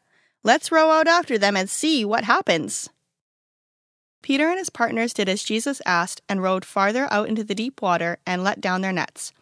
Let's 0.43 0.71
row 0.71 0.91
out 0.91 1.07
after 1.07 1.39
them 1.39 1.57
and 1.57 1.67
see 1.67 2.05
what 2.05 2.25
happens. 2.25 2.91
Peter 4.21 4.47
and 4.49 4.59
his 4.59 4.69
partners 4.69 5.15
did 5.15 5.27
as 5.27 5.41
Jesus 5.41 5.81
asked 5.87 6.21
and 6.29 6.43
rowed 6.43 6.63
farther 6.63 7.07
out 7.09 7.27
into 7.27 7.43
the 7.43 7.55
deep 7.55 7.81
water 7.81 8.19
and 8.23 8.43
let 8.43 8.61
down 8.61 8.81
their 8.81 8.93
nets. 8.93 9.33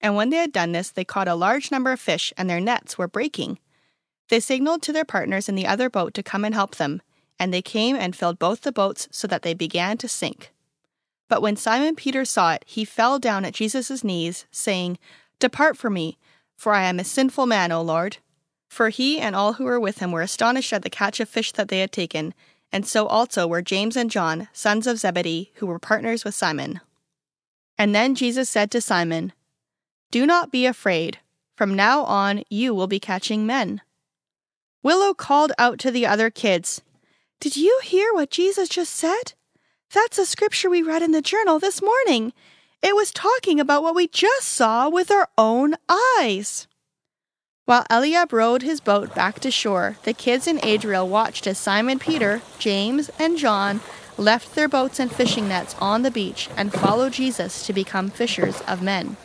And 0.00 0.16
when 0.16 0.30
they 0.30 0.38
had 0.38 0.52
done 0.52 0.72
this, 0.72 0.88
they 0.88 1.04
caught 1.04 1.28
a 1.28 1.34
large 1.34 1.70
number 1.70 1.92
of 1.92 2.00
fish, 2.00 2.32
and 2.38 2.48
their 2.48 2.60
nets 2.60 2.96
were 2.96 3.08
breaking. 3.08 3.58
They 4.28 4.40
signaled 4.40 4.82
to 4.82 4.92
their 4.92 5.04
partners 5.04 5.48
in 5.48 5.54
the 5.54 5.66
other 5.66 5.88
boat 5.88 6.14
to 6.14 6.22
come 6.22 6.44
and 6.44 6.54
help 6.54 6.76
them, 6.76 7.02
and 7.38 7.52
they 7.52 7.62
came 7.62 7.96
and 7.96 8.14
filled 8.14 8.38
both 8.38 8.62
the 8.62 8.72
boats 8.72 9.08
so 9.10 9.26
that 9.28 9.42
they 9.42 9.54
began 9.54 9.96
to 9.98 10.08
sink. 10.08 10.52
But 11.28 11.42
when 11.42 11.56
Simon 11.56 11.94
Peter 11.94 12.24
saw 12.24 12.52
it, 12.54 12.64
he 12.66 12.84
fell 12.84 13.18
down 13.18 13.44
at 13.44 13.54
Jesus' 13.54 14.02
knees, 14.02 14.46
saying, 14.50 14.98
Depart 15.38 15.76
from 15.76 15.94
me, 15.94 16.18
for 16.56 16.72
I 16.72 16.84
am 16.84 16.98
a 16.98 17.04
sinful 17.04 17.46
man, 17.46 17.70
O 17.70 17.82
Lord. 17.82 18.18
For 18.68 18.88
he 18.88 19.18
and 19.18 19.36
all 19.36 19.54
who 19.54 19.64
were 19.64 19.80
with 19.80 19.98
him 19.98 20.12
were 20.12 20.22
astonished 20.22 20.72
at 20.72 20.82
the 20.82 20.90
catch 20.90 21.20
of 21.20 21.28
fish 21.28 21.52
that 21.52 21.68
they 21.68 21.80
had 21.80 21.92
taken, 21.92 22.34
and 22.72 22.86
so 22.86 23.06
also 23.06 23.46
were 23.46 23.62
James 23.62 23.96
and 23.96 24.10
John, 24.10 24.48
sons 24.52 24.86
of 24.86 24.98
Zebedee, 24.98 25.52
who 25.54 25.66
were 25.66 25.78
partners 25.78 26.24
with 26.24 26.34
Simon. 26.34 26.80
And 27.78 27.94
then 27.94 28.14
Jesus 28.14 28.50
said 28.50 28.70
to 28.72 28.80
Simon, 28.80 29.32
Do 30.10 30.26
not 30.26 30.50
be 30.50 30.66
afraid. 30.66 31.18
From 31.56 31.74
now 31.74 32.04
on, 32.04 32.42
you 32.50 32.74
will 32.74 32.86
be 32.86 33.00
catching 33.00 33.46
men. 33.46 33.80
Willow 34.88 35.12
called 35.12 35.52
out 35.58 35.78
to 35.80 35.90
the 35.90 36.06
other 36.06 36.30
kids, 36.30 36.80
Did 37.40 37.58
you 37.58 37.78
hear 37.84 38.14
what 38.14 38.30
Jesus 38.30 38.70
just 38.70 38.94
said? 38.94 39.34
That's 39.92 40.16
a 40.16 40.24
scripture 40.24 40.70
we 40.70 40.80
read 40.82 41.02
in 41.02 41.12
the 41.12 41.20
journal 41.20 41.58
this 41.58 41.82
morning. 41.82 42.32
It 42.80 42.96
was 42.96 43.10
talking 43.10 43.60
about 43.60 43.82
what 43.82 43.94
we 43.94 44.08
just 44.08 44.48
saw 44.48 44.88
with 44.88 45.10
our 45.10 45.28
own 45.36 45.74
eyes. 45.90 46.66
While 47.66 47.84
Eliab 47.90 48.32
rowed 48.32 48.62
his 48.62 48.80
boat 48.80 49.14
back 49.14 49.40
to 49.40 49.50
shore, 49.50 49.98
the 50.04 50.14
kids 50.14 50.46
in 50.46 50.58
Adriel 50.64 51.06
watched 51.06 51.46
as 51.46 51.58
Simon 51.58 51.98
Peter, 51.98 52.40
James, 52.58 53.10
and 53.18 53.36
John 53.36 53.82
left 54.16 54.54
their 54.54 54.68
boats 54.68 54.98
and 54.98 55.12
fishing 55.12 55.48
nets 55.48 55.76
on 55.80 56.00
the 56.00 56.10
beach 56.10 56.48
and 56.56 56.72
followed 56.72 57.12
Jesus 57.12 57.66
to 57.66 57.74
become 57.74 58.08
fishers 58.08 58.62
of 58.62 58.80
men. 58.80 59.18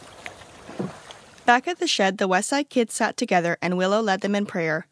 Back 1.45 1.69
at 1.69 1.79
the 1.79 1.87
shed, 1.87 2.17
the 2.17 2.27
Westside 2.27 2.67
kids 2.67 2.93
sat 2.93 3.15
together 3.15 3.57
and 3.61 3.77
Willow 3.77 4.01
led 4.01 4.19
them 4.19 4.35
in 4.35 4.45
prayer. 4.45 4.87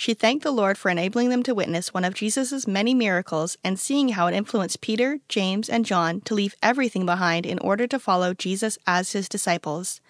She 0.00 0.14
thanked 0.14 0.44
the 0.44 0.50
Lord 0.50 0.78
for 0.78 0.90
enabling 0.90 1.28
them 1.28 1.42
to 1.42 1.54
witness 1.54 1.92
one 1.92 2.06
of 2.06 2.14
Jesus' 2.14 2.66
many 2.66 2.94
miracles 2.94 3.58
and 3.62 3.78
seeing 3.78 4.10
how 4.10 4.28
it 4.28 4.34
influenced 4.34 4.80
Peter, 4.80 5.18
James, 5.28 5.68
and 5.68 5.84
John 5.84 6.22
to 6.22 6.34
leave 6.34 6.56
everything 6.62 7.04
behind 7.04 7.44
in 7.44 7.58
order 7.58 7.86
to 7.86 7.98
follow 7.98 8.32
Jesus 8.32 8.78
as 8.86 9.12
his 9.12 9.28
disciples 9.28 10.00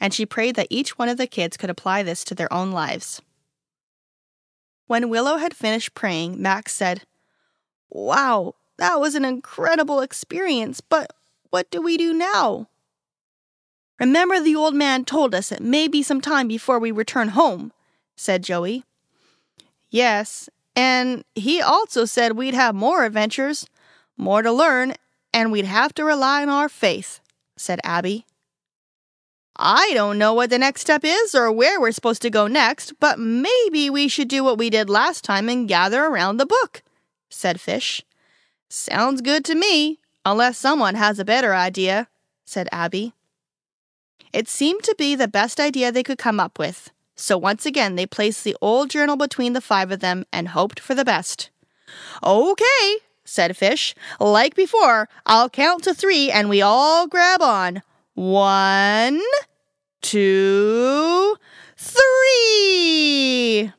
and 0.00 0.12
she 0.12 0.26
prayed 0.26 0.56
that 0.56 0.68
each 0.70 0.98
one 0.98 1.08
of 1.08 1.16
the 1.16 1.26
kids 1.26 1.56
could 1.56 1.70
apply 1.70 2.02
this 2.02 2.24
to 2.24 2.34
their 2.34 2.52
own 2.52 2.70
lives. 2.70 3.22
When 4.86 5.08
Willow 5.08 5.36
had 5.36 5.54
finished 5.54 5.94
praying, 5.94 6.40
Max 6.40 6.72
said, 6.72 7.02
Wow, 7.90 8.54
that 8.78 9.00
was 9.00 9.14
an 9.14 9.24
incredible 9.24 10.00
experience, 10.00 10.80
but 10.80 11.12
what 11.50 11.70
do 11.70 11.80
we 11.80 11.96
do 11.96 12.12
now? 12.12 12.68
Remember, 13.98 14.38
the 14.38 14.54
old 14.54 14.74
man 14.74 15.04
told 15.04 15.34
us 15.34 15.50
it 15.50 15.62
may 15.62 15.88
be 15.88 16.02
some 16.02 16.20
time 16.20 16.46
before 16.46 16.78
we 16.78 16.90
return 16.90 17.28
home, 17.28 17.72
said 18.14 18.42
Joey. 18.42 18.84
Yes, 19.90 20.48
and 20.74 21.24
he 21.34 21.60
also 21.62 22.04
said 22.04 22.32
we'd 22.32 22.54
have 22.54 22.74
more 22.74 23.04
adventures, 23.04 23.66
more 24.16 24.42
to 24.42 24.52
learn, 24.52 24.94
and 25.32 25.50
we'd 25.52 25.64
have 25.64 25.94
to 25.94 26.04
rely 26.04 26.42
on 26.42 26.48
our 26.48 26.68
faith, 26.68 27.20
said 27.56 27.80
Abby. 27.84 28.26
I 29.58 29.92
don't 29.94 30.18
know 30.18 30.34
what 30.34 30.50
the 30.50 30.58
next 30.58 30.82
step 30.82 31.02
is 31.02 31.34
or 31.34 31.50
where 31.50 31.80
we're 31.80 31.92
supposed 31.92 32.20
to 32.22 32.30
go 32.30 32.46
next, 32.46 33.00
but 33.00 33.18
maybe 33.18 33.88
we 33.88 34.06
should 34.06 34.28
do 34.28 34.44
what 34.44 34.58
we 34.58 34.68
did 34.68 34.90
last 34.90 35.24
time 35.24 35.48
and 35.48 35.68
gather 35.68 36.04
around 36.04 36.36
the 36.36 36.46
book, 36.46 36.82
said 37.30 37.58
Fish. 37.58 38.02
Sounds 38.68 39.22
good 39.22 39.44
to 39.46 39.54
me, 39.54 39.98
unless 40.26 40.58
someone 40.58 40.94
has 40.94 41.18
a 41.18 41.24
better 41.24 41.54
idea, 41.54 42.08
said 42.44 42.68
Abby. 42.70 43.14
It 44.32 44.48
seemed 44.48 44.82
to 44.82 44.94
be 44.98 45.14
the 45.14 45.28
best 45.28 45.58
idea 45.58 45.90
they 45.90 46.02
could 46.02 46.18
come 46.18 46.38
up 46.38 46.58
with, 46.58 46.90
so 47.16 47.36
once 47.38 47.66
again 47.66 47.96
they 47.96 48.06
placed 48.06 48.44
the 48.44 48.56
old 48.60 48.90
journal 48.90 49.16
between 49.16 49.54
the 49.54 49.60
five 49.60 49.90
of 49.90 50.00
them 50.00 50.24
and 50.32 50.48
hoped 50.48 50.78
for 50.78 50.94
the 50.94 51.04
best. 51.04 51.50
Okay, 52.22 52.98
said 53.24 53.56
Fish. 53.56 53.94
Like 54.20 54.54
before, 54.54 55.08
I'll 55.24 55.48
count 55.48 55.84
to 55.84 55.94
three 55.94 56.30
and 56.30 56.48
we 56.48 56.62
all 56.62 57.06
grab 57.06 57.40
on. 57.42 57.82
One, 58.14 59.20
two, 60.02 61.36
three. 61.76 63.72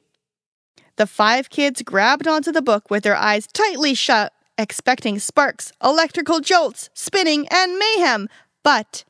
The 0.98 1.08
five 1.08 1.50
kids 1.52 1.84
grabbed 1.84 2.28
onto 2.28 2.52
the 2.52 2.62
book 2.62 2.90
with 2.90 3.04
their 3.04 3.16
eyes 3.16 3.46
tightly 3.48 3.94
shut, 3.94 4.34
expecting 4.58 5.20
sparks, 5.20 5.72
electrical 5.84 6.40
jolts, 6.40 6.90
spinning, 6.94 7.48
and 7.50 7.78
mayhem. 7.78 8.28
But 8.64 9.06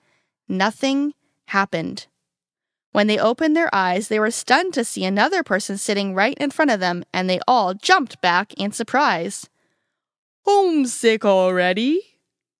nothing 0.50 1.14
happened. 1.48 2.08
When 2.92 3.08
they 3.08 3.20
opened 3.20 3.56
their 3.56 3.74
eyes, 3.74 4.08
they 4.08 4.20
were 4.20 4.32
stunned 4.32 4.74
to 4.74 4.84
see 4.84 5.06
another 5.06 5.44
person 5.44 5.78
sitting 5.78 6.16
right 6.16 6.38
in 6.40 6.52
front 6.52 6.72
of 6.72 6.80
them, 6.80 7.04
and 7.14 7.30
they 7.30 7.40
all 7.48 7.74
jumped 7.74 8.22
back 8.22 8.54
in 8.54 8.72
surprise. 8.72 9.50
Homesick 10.46 11.26
already? 11.26 12.02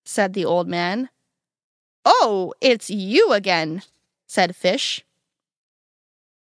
said 0.04 0.34
the 0.34 0.44
old 0.44 0.68
man. 0.68 1.08
Oh, 2.04 2.54
it's 2.60 2.88
you 2.88 3.32
again, 3.32 3.82
said 4.26 4.56
Fish. 4.56 5.04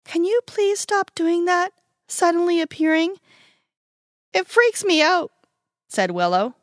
Can 0.04 0.24
you 0.24 0.40
please 0.46 0.80
stop 0.80 1.14
doing 1.14 1.44
that? 1.44 1.72
Suddenly 2.08 2.60
appearing? 2.60 3.16
It 4.32 4.46
freaks 4.46 4.84
me 4.84 5.02
out, 5.02 5.30
said 5.88 6.12
Willow. 6.12 6.54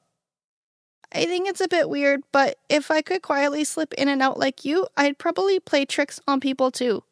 I 1.14 1.26
think 1.26 1.48
it's 1.48 1.62
a 1.62 1.68
bit 1.68 1.90
weird, 1.90 2.24
but 2.32 2.58
if 2.70 2.92
I 2.92 3.02
could 3.02 3.22
quietly 3.22 3.64
slip 3.64 3.94
in 3.94 4.08
and 4.10 4.22
out 4.22 4.38
like 4.38 4.66
you, 4.66 4.88
I'd 4.98 5.18
probably 5.18 5.60
play 5.60 5.86
tricks 5.86 6.20
on 6.28 6.40
people 6.40 6.70
too, 6.70 7.04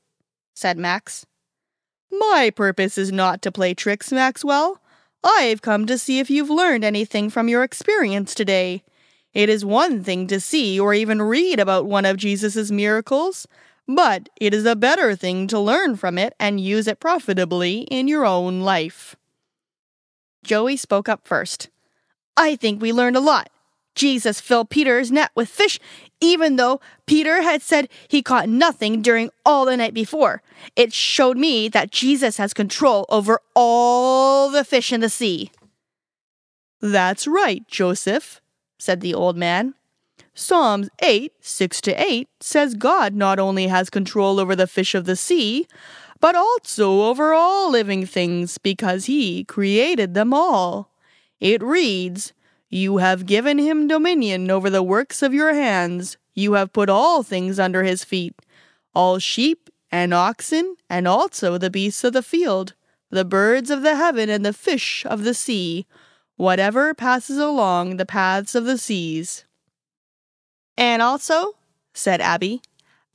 said 0.53 0.77
Max. 0.77 1.25
My 2.11 2.51
purpose 2.53 2.97
is 2.97 3.11
not 3.11 3.41
to 3.41 3.51
play 3.51 3.73
tricks, 3.73 4.11
Maxwell. 4.11 4.81
I've 5.23 5.61
come 5.61 5.85
to 5.87 5.97
see 5.97 6.19
if 6.19 6.29
you've 6.29 6.49
learned 6.49 6.83
anything 6.83 7.29
from 7.29 7.47
your 7.47 7.63
experience 7.63 8.35
today. 8.35 8.83
It 9.33 9.49
is 9.49 9.65
one 9.65 10.03
thing 10.03 10.27
to 10.27 10.39
see 10.39 10.79
or 10.79 10.93
even 10.93 11.21
read 11.21 11.59
about 11.59 11.85
one 11.85 12.05
of 12.05 12.17
Jesus' 12.17 12.71
miracles, 12.71 13.47
but 13.87 14.29
it 14.39 14.53
is 14.53 14.65
a 14.65 14.75
better 14.75 15.15
thing 15.15 15.47
to 15.47 15.59
learn 15.59 15.95
from 15.95 16.17
it 16.17 16.33
and 16.39 16.59
use 16.59 16.87
it 16.87 16.99
profitably 16.99 17.79
in 17.91 18.07
your 18.07 18.25
own 18.25 18.61
life. 18.61 19.15
Joey 20.43 20.77
spoke 20.77 21.09
up 21.09 21.27
first. 21.27 21.69
I 22.37 22.55
think 22.55 22.81
we 22.81 22.93
learned 22.93 23.15
a 23.15 23.21
lot. 23.21 23.49
Jesus 23.95 24.39
filled 24.39 24.69
Peter's 24.69 25.11
net 25.11 25.31
with 25.35 25.49
fish, 25.49 25.79
even 26.21 26.55
though 26.55 26.79
Peter 27.05 27.41
had 27.41 27.61
said 27.61 27.89
he 28.07 28.21
caught 28.21 28.49
nothing 28.49 29.01
during 29.01 29.29
all 29.45 29.65
the 29.65 29.77
night 29.77 29.93
before. 29.93 30.41
It 30.75 30.93
showed 30.93 31.37
me 31.37 31.67
that 31.69 31.91
Jesus 31.91 32.37
has 32.37 32.53
control 32.53 33.05
over 33.09 33.39
all 33.55 34.49
the 34.49 34.63
fish 34.63 34.93
in 34.93 35.01
the 35.01 35.09
sea. 35.09 35.51
That's 36.81 37.25
right, 37.27 37.67
Joseph, 37.67 38.41
said 38.77 39.01
the 39.01 39.13
old 39.13 39.37
man. 39.37 39.73
Psalms 40.33 40.89
8, 41.01 41.31
6 41.39 41.81
to 41.81 41.91
8 41.93 42.27
says 42.41 42.75
God 42.75 43.15
not 43.15 43.39
only 43.39 43.67
has 43.67 43.89
control 43.89 44.39
over 44.39 44.55
the 44.55 44.67
fish 44.67 44.93
of 44.93 45.05
the 45.05 45.15
sea, 45.15 45.65
but 46.19 46.35
also 46.35 47.03
over 47.03 47.33
all 47.33 47.71
living 47.71 48.05
things 48.05 48.57
because 48.57 49.05
he 49.05 49.45
created 49.45 50.13
them 50.13 50.33
all. 50.33 50.91
It 51.39 51.63
reads, 51.63 52.33
You 52.69 52.97
have 52.97 53.25
given 53.25 53.57
him 53.57 53.87
dominion 53.87 54.49
over 54.49 54.69
the 54.69 54.83
works 54.83 55.21
of 55.21 55.33
your 55.33 55.53
hands. 55.53 56.17
You 56.33 56.53
have 56.53 56.73
put 56.73 56.89
all 56.89 57.23
things 57.23 57.59
under 57.59 57.83
his 57.83 58.03
feet, 58.03 58.35
all 58.93 59.19
sheep 59.19 59.69
and 59.91 60.13
oxen, 60.13 60.75
and 60.89 61.07
also 61.07 61.57
the 61.57 61.69
beasts 61.69 62.03
of 62.03 62.13
the 62.13 62.23
field, 62.23 62.73
the 63.09 63.23
birds 63.25 63.69
of 63.69 63.81
the 63.81 63.95
heaven, 63.95 64.29
and 64.29 64.45
the 64.45 64.53
fish 64.53 65.05
of 65.05 65.23
the 65.23 65.33
sea, 65.33 65.85
whatever 66.37 66.93
passes 66.93 67.37
along 67.37 67.97
the 67.97 68.05
paths 68.05 68.55
of 68.55 68.65
the 68.65 68.77
seas. 68.77 69.45
And 70.77 71.01
also, 71.01 71.53
said 71.93 72.19
Abby, 72.19 72.61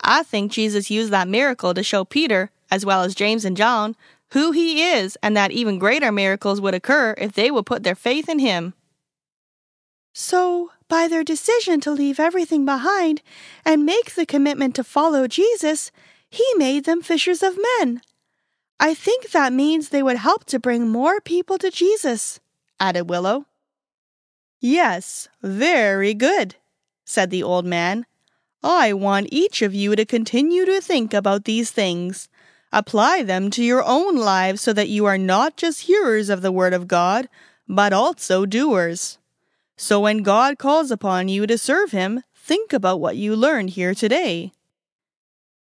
I 0.01 0.23
think 0.23 0.53
Jesus 0.53 0.91
used 0.91 1.11
that 1.13 1.29
miracle 1.29 1.75
to 1.75 1.83
show 1.83 2.05
Peter, 2.05 2.51
as 2.71 2.87
well 2.87 3.03
as 3.03 3.15
James 3.15 3.45
and 3.45 3.57
John, 3.57 3.97
who 4.31 4.53
he 4.53 4.91
is 4.91 5.19
and 5.23 5.37
that 5.37 5.51
even 5.51 5.79
greater 5.79 6.13
miracles 6.13 6.61
would 6.61 6.75
occur 6.75 7.15
if 7.19 7.33
they 7.33 7.51
would 7.51 7.67
put 7.67 7.83
their 7.83 7.95
faith 7.95 8.29
in 8.29 8.39
him. 8.39 8.75
So, 10.13 10.73
by 10.89 11.07
their 11.07 11.23
decision 11.23 11.81
to 11.83 11.91
leave 11.93 12.19
everything 12.19 12.65
behind 12.65 13.23
and 13.65 13.87
make 13.87 14.15
the 14.15 14.27
commitment 14.27 14.75
to 14.75 14.85
follow 14.85 15.27
Jesus, 15.27 15.93
he 16.29 16.47
made 16.57 16.85
them 16.85 17.03
fishers 17.03 17.43
of 17.43 17.59
men. 17.79 18.03
I 18.79 18.95
think 18.95 19.31
that 19.31 19.53
means 19.53 19.89
they 19.89 20.03
would 20.03 20.17
help 20.17 20.45
to 20.47 20.59
bring 20.59 20.89
more 20.89 21.21
people 21.21 21.59
to 21.59 21.71
Jesus, 21.71 22.41
added 22.81 23.09
Willow. 23.11 23.47
Yes, 24.61 25.29
very 25.43 26.15
good, 26.15 26.57
said 27.05 27.31
the 27.31 27.43
old 27.43 27.65
man. 27.65 28.07
I 28.63 28.93
want 28.93 29.29
each 29.31 29.63
of 29.63 29.75
you 29.75 29.97
to 29.97 30.05
continue 30.05 30.65
to 30.67 30.81
think 30.81 31.15
about 31.15 31.45
these 31.45 31.71
things. 31.71 32.29
Apply 32.73 33.23
them 33.23 33.51
to 33.53 33.65
your 33.65 33.83
own 33.85 34.17
lives 34.17 34.61
so 34.61 34.73
that 34.73 34.89
you 34.89 35.07
are 35.07 35.19
not 35.19 35.57
just 35.57 35.83
hearers 35.83 36.29
of 36.29 36.43
the 36.43 36.53
Word 36.53 36.75
of 36.75 36.89
God, 36.89 37.29
but 37.69 37.93
also 37.93 38.45
doers. 38.45 39.19
So 39.83 39.99
when 39.99 40.19
God 40.19 40.59
calls 40.59 40.91
upon 40.91 41.29
you 41.29 41.47
to 41.47 41.57
serve 41.57 41.91
Him, 41.91 42.23
think 42.37 42.75
about 42.75 43.01
what 43.01 43.17
you 43.17 43.35
learned 43.35 43.71
here 43.71 43.95
today. 43.95 44.53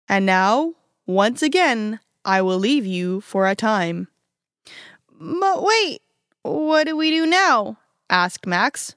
And 0.08 0.26
now, 0.26 0.74
once 1.06 1.40
again, 1.40 2.00
I 2.24 2.42
will 2.42 2.58
leave 2.58 2.84
you 2.84 3.20
for 3.20 3.46
a 3.46 3.54
time. 3.54 4.08
But 5.20 5.62
wait, 5.62 6.02
what 6.42 6.88
do 6.88 6.96
we 6.96 7.12
do 7.12 7.26
now? 7.26 7.78
asked 8.10 8.44
Max. 8.44 8.96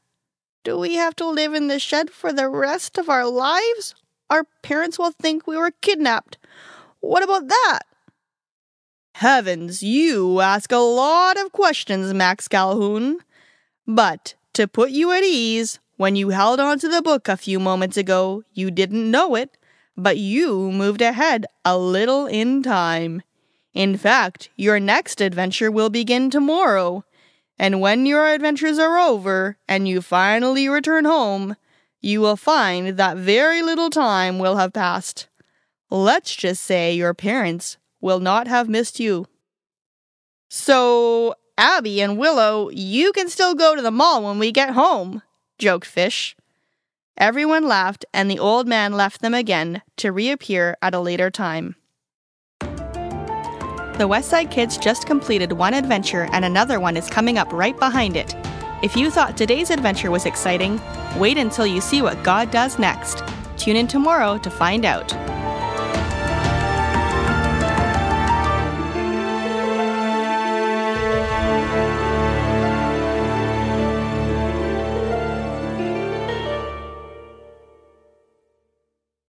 Do 0.64 0.80
we 0.80 0.96
have 0.96 1.16
to 1.18 1.28
live 1.30 1.54
in 1.54 1.68
the 1.68 1.78
shed 1.78 2.10
for 2.10 2.34
the 2.34 2.50
rest 2.50 2.98
of 2.98 3.08
our 3.08 3.28
lives? 3.28 3.94
Our 4.28 4.46
parents 4.64 4.98
will 4.98 5.12
think 5.12 5.46
we 5.46 5.56
were 5.56 5.72
kidnapped. 5.82 6.40
What 7.00 7.22
about 7.22 7.48
that? 7.48 7.82
Heavens, 9.14 9.84
you 9.84 10.40
ask 10.40 10.72
a 10.72 10.78
lot 10.78 11.38
of 11.38 11.52
questions, 11.52 12.12
Max 12.12 12.48
Calhoun. 12.48 13.20
But 13.86 14.34
to 14.54 14.68
put 14.68 14.92
you 14.92 15.12
at 15.12 15.24
ease, 15.24 15.80
when 15.98 16.16
you 16.16 16.30
held 16.30 16.60
on 16.60 16.80
to 16.80 16.90
the 16.90 17.02
book 17.02 17.28
a 17.28 17.38
few 17.38 17.60
moments 17.60 17.98
ago, 17.98 18.44
you 18.54 18.72
didn't 18.72 19.10
know 19.12 19.36
it, 19.36 19.58
but 19.96 20.18
you 20.18 20.72
moved 20.72 21.02
ahead 21.02 21.46
a 21.64 21.78
little 21.78 22.26
in 22.26 22.64
time. 22.64 23.22
In 23.74 23.98
fact, 23.98 24.50
your 24.56 24.80
next 24.80 25.22
adventure 25.22 25.72
will 25.72 25.90
begin 25.90 26.30
tomorrow. 26.30 27.06
And 27.58 27.80
when 27.80 28.06
your 28.06 28.28
adventures 28.28 28.80
are 28.80 28.98
over 28.98 29.58
and 29.68 29.88
you 29.88 30.02
finally 30.02 30.68
return 30.68 31.06
home, 31.06 31.56
you 32.02 32.20
will 32.20 32.36
find 32.36 32.98
that 32.98 33.18
very 33.18 33.62
little 33.62 33.90
time 33.90 34.40
will 34.40 34.58
have 34.58 34.74
passed. 34.74 35.28
Let's 35.90 36.36
just 36.36 36.64
say 36.64 36.94
your 36.94 37.14
parents 37.14 37.78
will 38.02 38.20
not 38.20 38.48
have 38.48 38.68
missed 38.68 39.00
you. 39.00 39.28
So, 40.50 41.36
Abby 41.58 42.02
and 42.02 42.18
Willow, 42.18 42.70
you 42.70 43.12
can 43.12 43.30
still 43.30 43.54
go 43.56 43.76
to 43.76 43.82
the 43.82 43.92
mall 43.92 44.24
when 44.24 44.40
we 44.40 44.52
get 44.52 44.72
home, 44.72 45.22
joked 45.58 45.86
Fish. 45.86 46.36
Everyone 47.18 47.68
laughed, 47.68 48.06
and 48.14 48.32
the 48.32 48.40
old 48.40 48.68
man 48.68 48.94
left 48.94 49.22
them 49.22 49.34
again 49.34 49.82
to 49.98 50.12
reappear 50.12 50.76
at 50.82 50.96
a 50.96 51.00
later 51.00 51.30
time. 51.30 51.76
The 52.60 54.08
Westside 54.08 54.50
Kids 54.50 54.78
just 54.78 55.06
completed 55.06 55.52
one 55.52 55.76
adventure, 55.76 56.28
and 56.32 56.44
another 56.44 56.80
one 56.80 56.98
is 56.98 57.08
coming 57.08 57.38
up 57.38 57.54
right 57.54 57.78
behind 57.78 58.18
it. 58.18 58.36
If 58.82 58.96
you 58.96 59.12
thought 59.12 59.38
today's 59.38 59.70
adventure 59.70 60.10
was 60.10 60.26
exciting, 60.26 60.82
wait 61.18 61.38
until 61.38 61.68
you 61.68 61.82
see 61.82 62.02
what 62.02 62.24
God 62.24 62.50
does 62.50 62.80
next. 62.80 63.22
Tune 63.58 63.76
in 63.76 63.88
tomorrow 63.88 64.40
to 64.40 64.50
find 64.50 64.86
out. 64.86 65.14